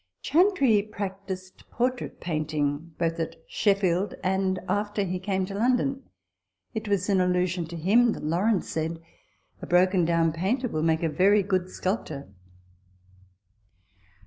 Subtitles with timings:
[0.23, 6.09] Chantrey practised portrait painting both at Shef field and after he came to London.
[6.73, 8.99] It was in allusion to him that Lawrence said,"
[9.61, 12.33] A broken down painter will make a very good sculptor."